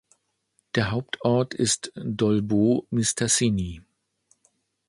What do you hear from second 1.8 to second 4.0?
Dolbeau-Mistassini.